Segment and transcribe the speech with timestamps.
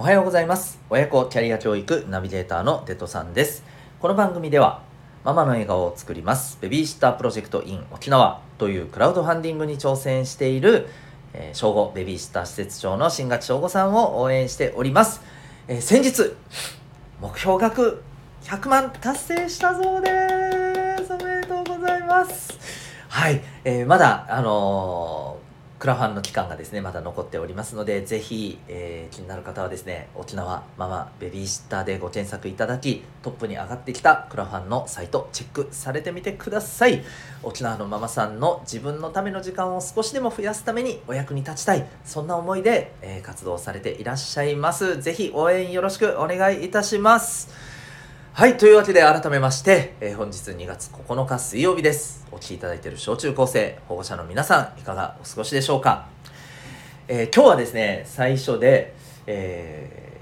[0.00, 0.78] おはようございます。
[0.90, 3.64] 親子キャリア教育ナビゲーターのデトさんです。
[3.98, 4.80] この番組では
[5.24, 10.86] ママの笑顔を作りますベビーシッタープロジェクト in 沖縄というクラウドファンディングに挑戦している、
[11.32, 15.20] えー、正午ベビーシッター施設長の新垣正吾さんを応援しております、
[15.66, 16.32] えー、先日
[17.20, 18.00] 目標額
[18.42, 20.10] 100万達成したそうで
[21.04, 21.12] す。
[21.12, 22.56] おめでとうございます。
[23.08, 25.47] はい、えー、まだあのー
[25.78, 37.04] クラファンの期間がですね、まだ残っておりますので、ぜひ、えー、気になる方はですね、沖縄ママベビーシッターでご検索いただき、トップに上がってきたクラファンのサイト、チェックされてみてください。
[37.44, 45.00] 沖縄のママさんの自分のための時間を少しでも増やすためにお役に立ちたい、そんな思いで、えー、活動されていらっしゃいます。
[45.00, 47.77] ぜひ応援よろしくお願いいたします。
[48.38, 52.24] はい、というわけで改めまして、えー、本日2月9日水曜日です。
[52.30, 56.06] お聴きいただいている小中高生、保護者の皆さん、いかがお過ごしでしょうか？
[57.08, 58.94] えー、今日はですね、最初で、
[59.26, 60.12] え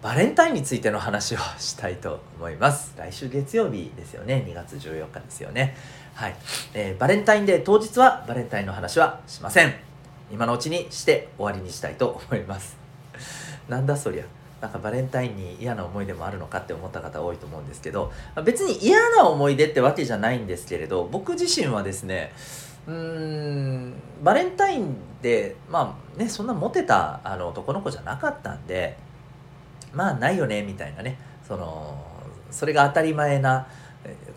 [0.00, 2.94] ー、バレンタインについての話をしたいと思います。
[2.96, 5.76] 来週月曜日ですよね、2月14日ですよね。
[6.14, 6.36] はい、
[6.72, 9.74] え、バレンタインデー当日はバレンタインの話はしません。
[10.32, 12.78] 今のうちにして終わりにしたいと思います。
[13.68, 14.24] なんだそりゃ。
[14.60, 18.10] なんかバレンタインに嫌な思い出もあるのかって思った方多いと思うんですけど
[18.44, 22.32] 別に嫌な思い出ってわけじゃないんですけれど僕自身はですね
[22.86, 28.96] うーんバレンタインでまあねそんなモテたあの男の子じゃなかったんで
[29.92, 32.02] まあないよねみたいなねその
[32.50, 33.66] それが当たり前な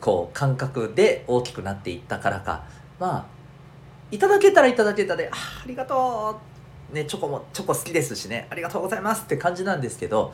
[0.02, 2.64] こう感覚で大きくなっていったからか
[3.00, 3.26] まあ
[4.12, 6.49] いただけたらいただけたで「あありがとう」
[6.94, 10.34] ね、チョコもチョコ好きですしねありがとうございますって感じなんですけど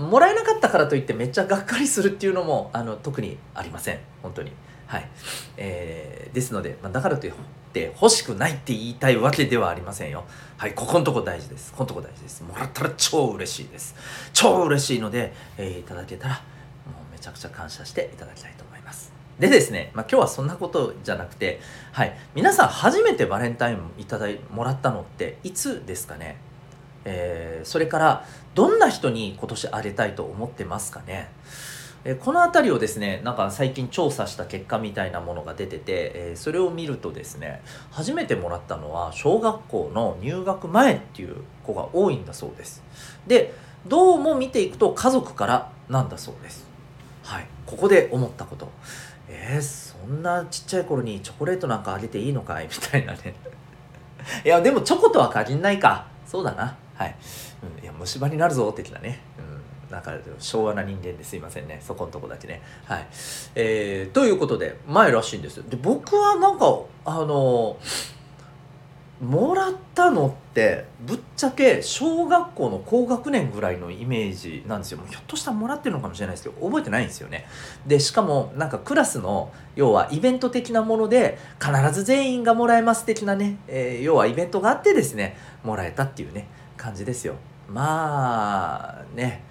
[0.00, 3.98] もらえなかったからといってめっちゃがっかりするっていうのもあの特にありません。
[4.22, 4.52] 本当に。
[4.86, 5.08] はい。
[5.56, 7.32] えー、ですので、まあ、だからといっ
[7.72, 10.24] て欲しくないって言いたいわけではありませんよ。
[10.56, 11.72] はいここのとこ大事です。
[11.72, 12.42] ここのとこ大事です。
[12.42, 13.94] もらったら超嬉しいです。
[14.32, 16.40] 超嬉しいので、えー、いただけたらも
[17.10, 18.71] うめちゃくちゃ感謝していただきたいと思います。
[19.38, 21.60] でですね、まあ、今日はそんなことじゃなくて、
[21.92, 26.36] はい、皆さん初めてバレンタインいただいもらったのっていつですかね、
[27.04, 31.30] えー、それからどんな人に今年あげたいと思ってますかね?
[32.04, 37.62] えこの辺りをですねなんか最近調査した結果みたいなものが出てて、えそれを見るとですね
[37.92, 42.82] 初めてもらったのは小学校の入学前っていう子が多いんだそうです。
[43.28, 43.54] で
[43.86, 46.66] どうも見ていくと家族からなんだそうです。
[47.22, 48.68] はいここで思ったこと。
[49.34, 52.68] えー、そんなちっちゃい頃にチョコレートなんかあげていいのかい？
[52.70, 53.34] みたいなね。
[54.44, 56.06] いやでもチョコとは限んないか。
[56.26, 56.76] そうだな。
[56.94, 57.14] はい、
[57.78, 61.80] うん、いや虫歯になるぞ的なね、うん、なんか昭和な人間ですいませんね。
[61.84, 62.62] そこのとこだけね。
[62.84, 63.06] はい。
[63.54, 65.64] えー、ということで前らしいんですよ。
[65.68, 66.66] で僕はなんか
[67.04, 67.78] あの
[69.20, 75.00] もらったのってぶっちゃけ小学校の高学年ぐらいのイメージなんですよ。
[75.08, 77.46] ひょっとしたらもらってるのかもしれないですけど覚えてないんですよね。
[77.86, 86.46] でしかもなんかクラスの要はイベント的なもので必ず全員がもらえます的なね、えー、要はイベントがあってですねもらえたっていうね
[86.76, 87.34] 感じですよ。
[87.68, 89.44] まあね。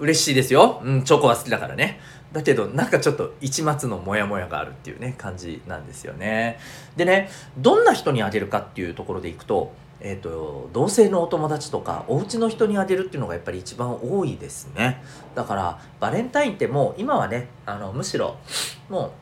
[0.00, 2.00] 嬉しいですよ、うん、チョコは好きだからね。
[2.34, 6.58] だけどなんかちょっと一末のモヤモヤがあるっていうね感じなんですよね。
[6.96, 15.02] でねどんな人にあげるかっていうところでいくとえーと、同性のお友達とかお家の人にあげるっていうのがやっぱり一番多いですね。
[15.34, 18.36] だからバレンタインってもう今はねあのむしろ
[18.90, 19.12] も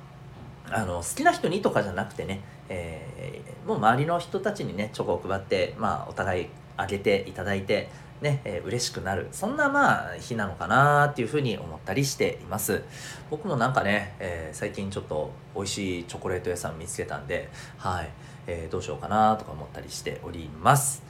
[0.68, 6.46] うあの好きな人にとかじゃなくてね、えー、もう周りの人たちにねチョコを配って、まあ、お互い
[6.76, 7.90] あげていただいて
[8.22, 9.28] ね、えー、嬉しくなる。
[9.32, 12.82] そんなまあ日なのかなっていうふうに思ったりしています。
[13.30, 18.10] 僕もなんかね、えー、最近ちょっと美味しいチョコレート屋さん見つけたんではい、
[18.46, 21.02] えー、どうしようかなとか思ったりしております。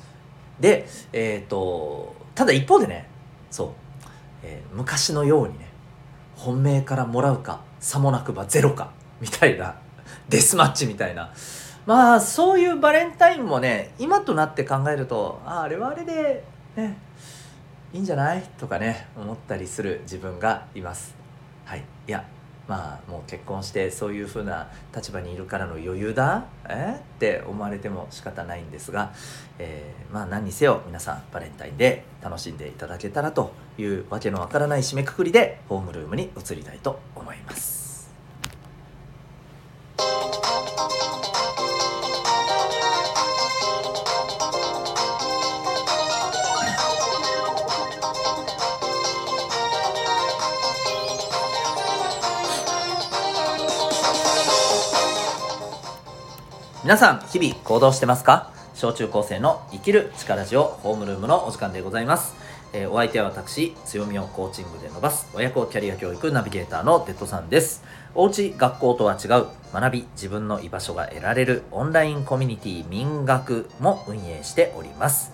[0.59, 3.09] でえっ、ー、とただ一方でね
[3.51, 3.69] そう、
[4.43, 5.69] えー、昔のようにね
[6.37, 8.91] 本命からもらうかさもなくばゼロか
[9.21, 9.77] みたいな
[10.31, 11.31] デスマッチみたいな。
[11.85, 16.45] まあそういうバレンタインもね今となって考えるとああれはあれで
[16.77, 16.97] ね。
[17.93, 18.43] いいんじゃない？
[18.59, 21.15] とかね思ったりする自分がいます。
[21.65, 21.85] はい。
[22.09, 22.25] いや
[22.69, 26.45] まあもう結婚してそういう風な立場にいるからの余裕だ？
[26.69, 26.97] え？
[26.99, 29.13] って思われても仕方ないんですが、
[29.59, 37.82] えー、まあ何にせよ皆さんバレンタインで楽しんでいただけたらというわけのわからない締めくくりでホームルームに移りたいと思います。
[56.83, 58.51] 皆さん、日々行動してますか？
[58.75, 62.35] 小中高生の生きる力ジオホームルームのお時間でございます。
[62.73, 67.85] えー、お相手は私強みをコーチングで伸ばす親子キャリア教育ナビゲーターのデッドさんです。
[68.15, 75.33] おうち学校とは違う学び自分の居場所が得られるオンラインコミュニティ民学も運営しております。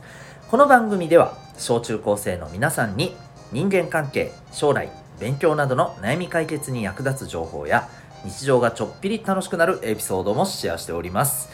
[0.50, 3.16] この番組では小中高生の皆さんに
[3.52, 7.88] 人間関係将来勉強などの悩み解決に役立つ情報や
[8.25, 11.49] 日常がちょっぴり楽しくなるエピソードもシェアしております。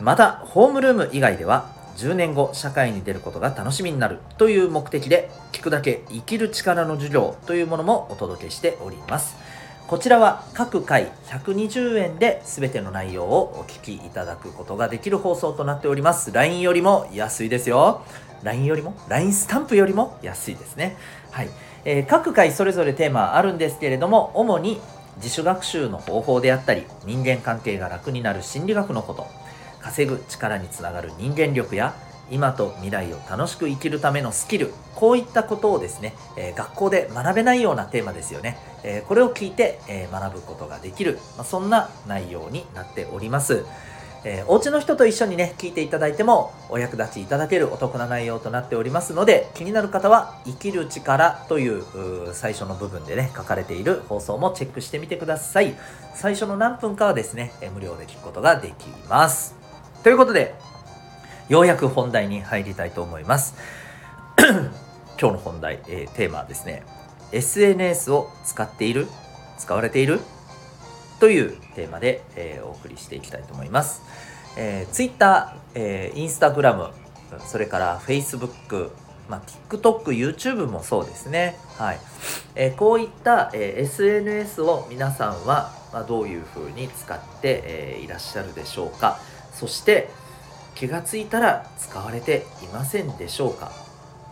[0.00, 9.36] またホームルーム以外では10年後社会に出ることが楽しみになるという目的で聞くだけ生きる力の授業というものもお届けしております。
[9.86, 16.32] こちらは各回120円で全ての内容をお聞きいただくことができる放送となっております。
[16.32, 18.02] LINE よりも安いですよ。
[18.42, 20.96] LINE よりも？LINE スタンプよりも安いですね。
[21.30, 21.50] はい、
[21.84, 24.80] えー、各回それぞれテーマあるんですけれども主に
[25.16, 29.26] 自主学習の方法であったり人間関係が楽になる心理学のこと。
[29.84, 31.94] 稼ぐ力につながる人間力や
[32.30, 34.72] 今と未来を楽しく生きるためのスキル。
[34.94, 43.66] こういったことをですね、えー、学校で学べないようなテーマですよね、えー、これを聞いて、えー、学ぶことができる、まあ、そんな内容になっております。
[44.24, 51.84] えー、お家の人と一緒にね、聞いていただいてもお役立ちいただけるお得な内容となっておりますので、気になる方は、生きる力という
[52.32, 55.74] 最初の部分でね、書かれている放送もチェックしてみてください。
[56.14, 59.54] 最初の何分かはですね、え無料で聞くことができます。
[60.02, 60.54] ということで、
[61.50, 63.54] ようやく本題に入りたいと思います。
[65.20, 66.82] 今日の本題、えー、テーマはですね、
[67.32, 69.06] SNS を使っている
[69.58, 70.20] 使われている
[71.20, 74.02] というテーマで、えー、お送りしていきたいと思います。
[74.56, 76.90] えー、Twitter、えー、Instagram、
[77.46, 78.90] それから Facebook、
[79.28, 81.56] まあ、TikTok、YouTube もそうですね。
[81.78, 82.00] はい。
[82.54, 89.18] えー、こういった、えー、SNS を皆さんは、まあ、どういうふうに使って、えー、いらっしゃるでしょうか。
[89.52, 90.10] そして、
[90.74, 93.83] 気がついたら使われていませんでしょうか。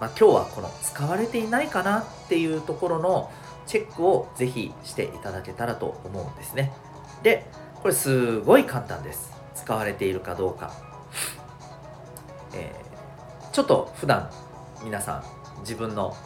[0.03, 3.31] まあ、今日はこの使われていないかなっていうところの
[3.67, 6.73] チェックをぜひしていただけたらと思うんですね。
[7.23, 7.47] で、
[7.81, 9.33] これすごい簡単です。
[9.55, 10.73] 使われているかどうか。
[12.53, 14.29] えー、ちょっと普段
[14.83, 16.17] 皆さん自分の、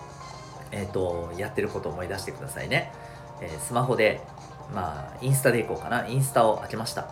[0.73, 2.95] えーと、やってることを思い出してくださいね。
[3.43, 4.23] えー、スマホで、
[4.75, 6.07] まあ、インスタでいこうかな。
[6.07, 7.11] インスタを開けました。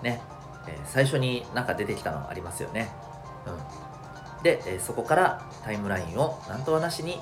[0.00, 0.20] ね。
[0.68, 2.88] えー、最初になんか出てきたのありますよね。
[3.48, 4.01] うん。
[4.42, 7.20] で、えそこからタイムラインをなんとはなしに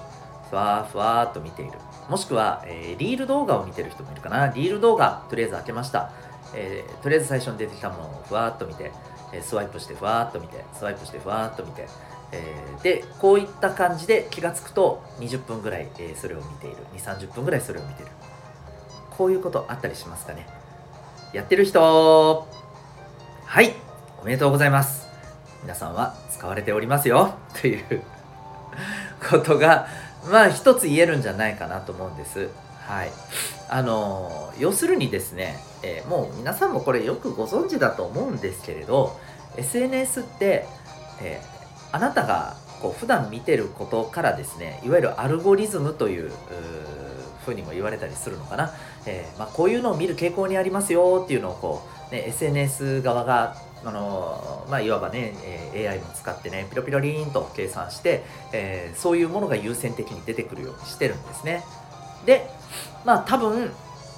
[0.51, 1.73] ふわーふわーっと見ている。
[2.09, 4.49] もしくは、えー、リール動画を見てる人もいるかな。
[4.49, 6.11] リール動画、とりあえず開けました。
[6.55, 8.91] えー、とりあえず最初に出てきたものをふわーっと見て、
[9.33, 11.87] えー、スワイプしてふわーっと見て、スワイプしてふわーっと見て、
[12.33, 16.77] えー、で、こういった感じで気がつくと20分ぐらい、えそれを見ている。
[16.97, 18.11] 2、30分ぐらいそれを見ている。
[19.11, 20.47] こういうことあったりしますかね。
[21.33, 22.49] やってる人
[23.45, 23.73] はい、
[24.21, 25.07] おめでとうございます。
[25.63, 27.35] 皆さんは使われておりますよ。
[27.61, 28.03] という
[29.29, 29.87] ことが、
[30.31, 32.49] まあ一つ言えるんじゃないかなと思うんです。
[32.87, 33.11] はい。
[33.69, 39.17] あの要するにですね、えー、もう皆さんもこれよくご存知だと思うんですけれど
[39.57, 40.67] SNS って、
[41.23, 46.33] えー、あなたがこう普段見てることからですねいわゆるアルゴリズムという
[47.45, 48.73] ふうにも言われたりするのかな、
[49.07, 53.55] えー、まあ、こういうのを見る傾向にありますよっていうのをこう、ね、SNS 側が
[53.85, 55.35] あのまあ、いわばね、
[55.75, 61.65] え AI も使ってねピロピロリーンと計算して、えー、そういうものが優先的に出てくるようにしてるんですね。
[62.27, 62.51] で
[63.07, 63.73] まあ多分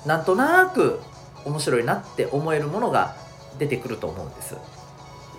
[0.05, 1.01] なんとなく
[1.45, 3.15] 面白いなって思えるものが
[3.59, 4.57] 出てくると思うんです。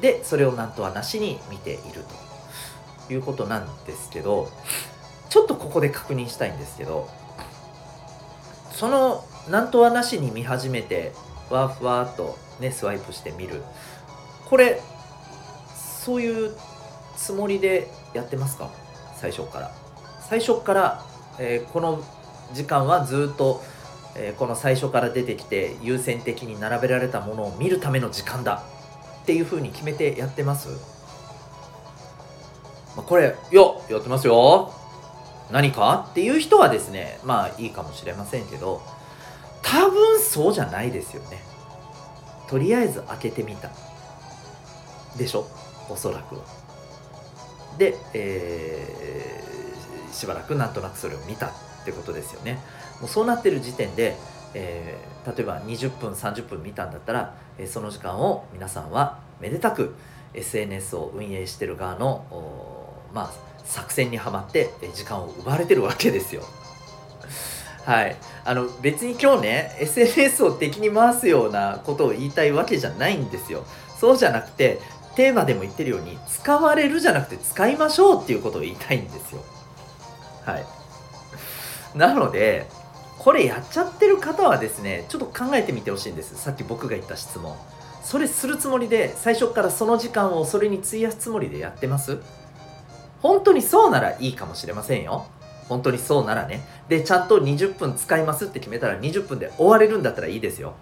[0.01, 2.33] でそれをなんとはなしに見ていると。
[3.09, 4.49] いうことなんですけど
[5.29, 7.09] ちょっとここで確認したいんですけど
[8.71, 11.11] そのなんとはなしに見始めて
[11.49, 13.61] ふわふわっとねスワイプしてみる。
[14.53, 14.79] これ
[15.75, 16.55] そういう
[17.17, 18.69] つもりでやってますか？
[19.15, 19.71] 最初から。
[20.29, 21.03] 最初から、
[21.39, 22.03] えー、この
[22.53, 23.63] 時間はずっと、
[24.15, 28.63] えー、この最初から出てきて優先的に並べられたものを見るための時間だ。
[29.23, 30.69] っていうふうに決めてやってます、
[32.95, 34.71] まあ、これよやってますよ。
[35.51, 36.09] 何か？
[36.11, 38.83] っていう人はですねまあいいかもしれませんけど
[39.63, 41.41] 多分そうじゃないですよね。
[42.47, 43.71] とりあえず開けてみた。
[45.17, 45.47] でしょ？
[45.89, 46.41] おそらくは
[47.77, 51.51] で、えー、しばらくなんとなくそれを見たっ
[51.85, 52.59] てことですよね
[53.01, 54.15] もうそうなってる時点で、
[54.53, 59.95] えー、例えば20分30分見たんだったら、えー、その時間を皆さんはめでたく
[60.33, 62.25] SNS を運営してる側の
[63.13, 63.31] まあ
[63.65, 66.43] 作戦にはまって時間を奪われてるわけですよ
[67.85, 68.15] はい。
[68.45, 73.65] あの、別に今日ね、SNS を敵に回すようなことを言いたいわけじゃないんですよ。
[73.99, 74.79] そうじゃなくて、
[75.15, 79.41] テーマでも言ってるように使われるじゃなくて使いましょうっていうことを言いたいんですよ。
[80.45, 80.65] はい。
[81.97, 82.67] なので
[83.19, 86.35] これやっちゃってる方はですねちょっと考えてみてほしいんです。
[86.35, 87.55] さっき僕が言った質問。
[88.03, 92.19] それするつもりで最初からその時間をそれに費やすつもりでやってます？
[93.21, 95.25] 本当にそうならいいかもしれませんよ。
[95.69, 96.61] 本当にそうならね。
[96.89, 100.73] でちゃんと20分使いますって決めたら20分で終われるんだったらいいですよ。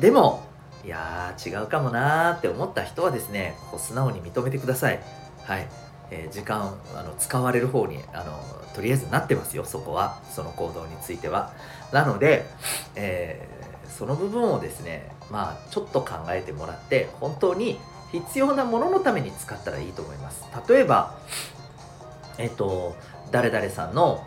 [0.00, 0.42] でも
[0.84, 5.00] いやー違うかもなーって思った人はですねこう素直に認めてください。
[5.42, 5.66] はい。
[6.10, 8.38] えー、時間あの使われる方にあの
[8.74, 10.20] とりあえずなってますよそこは。
[10.30, 11.52] その行動については。
[11.92, 12.44] なので、
[12.94, 17.78] えー、その部分をですねまあちょっと考えてもらって本当に
[18.12, 20.44] 必要なもののために使ったらいいと思います。
[20.68, 21.18] 例えば
[22.36, 22.94] えっ、ー、と
[23.30, 24.22] 誰々さんの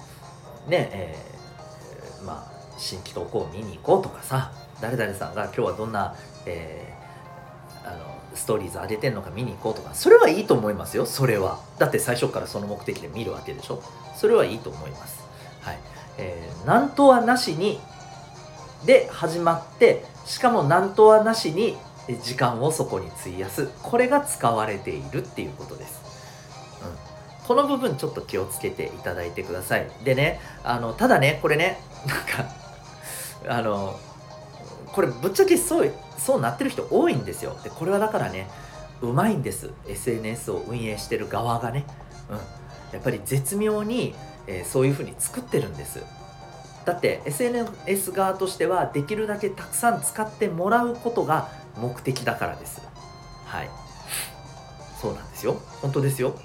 [0.68, 6.16] ねえー、まあ新規投稿を見に行こうとかさ誰々さんが今日はどんな、
[6.48, 8.00] えー、あの
[8.34, 9.94] ストーリーズ上げてんのか見に行こうとか。
[9.94, 11.60] それはいいと思いますよそれは。
[11.78, 13.82] だって最初からその目的で見るわけでしょ。
[14.16, 15.24] それはいいと思います。
[15.62, 15.80] はい。
[16.18, 17.80] えー、なんとはなしに
[18.86, 21.78] で始まってしかもなんとはなしに
[22.24, 23.70] 時間をそこに費やす。
[23.84, 26.02] これが使われているっていうことです、
[26.82, 29.90] うん、この部分ちょっと気をつけていただいてください。
[30.04, 34.00] でねあのただねこれねなんかあの
[34.94, 37.58] これぶっちゃけそうそうなってる人多いんですよ。
[37.64, 38.48] でこれはだからね
[39.02, 39.72] うまいんです。
[39.88, 41.86] SNS を運営してる側がね、
[42.30, 42.36] うん、
[42.94, 44.16] やっぱり絶妙に、
[44.48, 46.04] えー、そういうふうに作ってるんです。
[46.86, 52.82] だって SNS 側としてはできるだけたくさん使ってもらうことが目的だからです。
[53.46, 53.70] はい。
[55.00, 55.58] そうなんですよ。
[55.82, 56.36] 本当ですよ、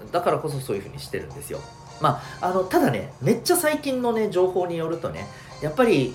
[0.00, 1.60] うん、だからこそそういうふうにしてるんですよ。
[2.00, 5.26] まああのただねめっちゃ最近のね情報によるとね
[5.62, 6.14] やっぱり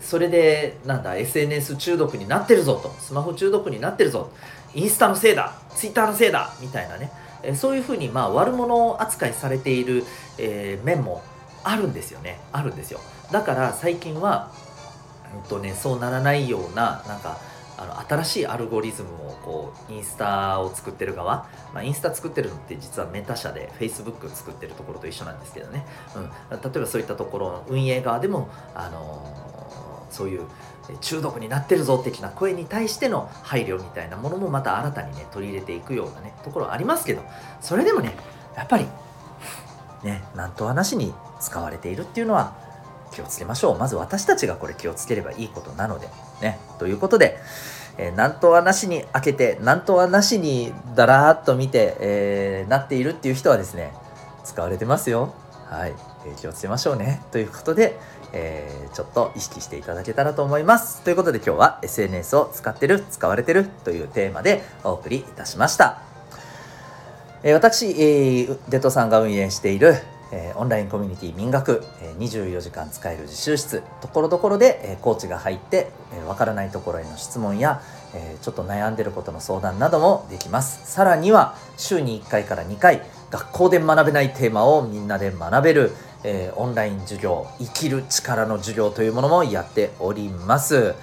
[0.00, 2.90] それでなんだ SNS 中毒になってるぞと。
[3.00, 4.30] スマホ中毒になってるぞ
[4.74, 5.52] インスタのせいだ。
[5.74, 6.50] ツイッターのせいだ。
[6.60, 7.10] みたいなね。
[7.54, 10.04] そういうふうにまあ悪者扱いされている、
[10.38, 11.22] えー、面も
[11.64, 12.40] あるんですよね。
[12.52, 13.00] あるんですよ。
[13.32, 14.52] だから最近は、
[15.34, 17.38] うんとね、そうならないようななんか
[17.78, 25.84] あの新しいアルゴリズムをこうインスタを作ってる側、まあ、インスタ作ってるのって実はメタ社で Facebook 作ってるところと一緒なんですけどね、
[26.16, 29.55] うん、例えばそういったところの運営側でも、あのー、
[30.10, 30.42] そういう
[31.00, 37.22] 中毒になってるぞ的な声に対しての配慮みたいなものもまた新たにね取り入れていくようなねところありますけど
[37.60, 38.16] それでもね
[38.56, 38.86] やっぱり
[40.04, 42.54] ねなんとはなしに使われているっていうのは
[43.12, 43.78] 気をつけましょう。
[43.78, 46.08] まず私たちがこれ気をつければいいことなので
[46.42, 46.58] ね。
[46.78, 47.38] ということで、
[47.98, 53.92] えー、なんとはなしに開けてなんとはなしにだらーっと見て、えー、なっているっていう人はですね
[54.44, 55.34] 使われてますよ。
[55.68, 55.94] はい、
[56.26, 57.22] えー、気をつけましょうね。
[57.32, 57.98] ということで、
[58.36, 61.02] えー、ちょっと意識していただけたらと思います。
[61.02, 66.02] ということで今日は SNS を使ってる使われてるというテーマでお送りいたしました。
[67.42, 69.94] え私、えー、デトさんが運営している
[70.32, 73.82] えー、オンラインコミュニティ民学、えー、24時間使える自習室。
[74.00, 77.80] ところどころで、えー、コーチが入って、えー、からないところへの質問や、
[78.14, 80.90] えー、ちょっと悩んでることの相談などもできます。
[80.90, 85.92] さらには週に1回から2回学校で学べないテーマをみんなで学べる、
[86.28, 90.94] えー、オンライン授業生きる力の授業というものもやっております、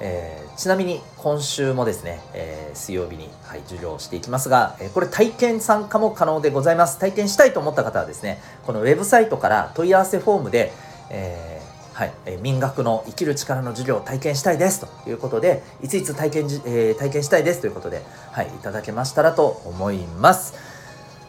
[0.00, 7.00] えー、ちなみに今週もですね、えー、水曜日に、はい、授業していきますが、え、これ体験参加も可能でございます。
[7.00, 10.72] 体験したいと思った方はですね、このウェブサイトから問い合わせフォームで、
[11.10, 11.60] え、
[11.92, 20.67] はい、え、民学の生きる力の授業を体験したいですということで、いついつ体験じ、え、体験したいですということで、はい、いただけましたらと思います。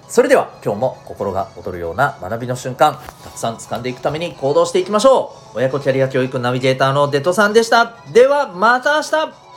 [0.10, 5.58] それでは今日も心が躍るような学びの瞬間、たくさん掴んでいくために行動していきましょう。
[5.58, 7.94] 親子キャリア教育ナビゲーターのデトさんでした。
[8.12, 9.49] ではまた明日